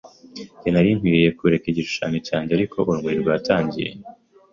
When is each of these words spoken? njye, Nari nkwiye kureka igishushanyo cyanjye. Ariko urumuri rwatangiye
njye, 0.57 0.69
Nari 0.71 0.89
nkwiye 0.97 1.29
kureka 1.37 1.65
igishushanyo 1.71 2.17
cyanjye. 2.27 2.51
Ariko 2.53 2.75
urumuri 2.79 3.15
rwatangiye 3.23 3.89